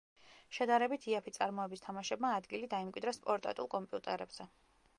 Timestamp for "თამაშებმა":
1.85-2.31